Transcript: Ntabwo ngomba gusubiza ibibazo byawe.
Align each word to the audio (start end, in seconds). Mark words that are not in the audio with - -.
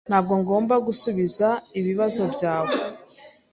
Ntabwo 0.09 0.33
ngomba 0.41 0.75
gusubiza 0.87 1.47
ibibazo 1.79 2.23
byawe. 2.33 2.73